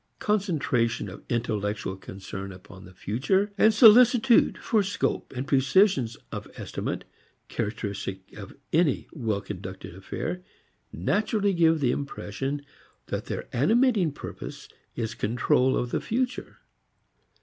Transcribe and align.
Concentration 0.17 1.07
of 1.09 1.21
intellectual 1.29 1.95
concern 1.95 2.51
upon 2.51 2.85
the 2.85 2.93
future, 2.95 3.51
solicitude 3.69 4.57
for 4.57 4.81
scope 4.81 5.31
and 5.35 5.45
precision 5.45 6.07
of 6.31 6.47
estimate 6.55 7.03
characteristic 7.49 8.33
of 8.35 8.51
any 8.73 9.05
well 9.13 9.41
conducted 9.41 9.93
affair, 9.93 10.41
naturally 10.91 11.53
give 11.53 11.81
the 11.81 11.91
impression 11.91 12.63
that 13.09 13.25
their 13.25 13.47
animating 13.55 14.11
purpose 14.11 14.67
is 14.95 15.13
control 15.13 15.77
of 15.77 15.91
the 15.91 16.01
future. 16.01 16.57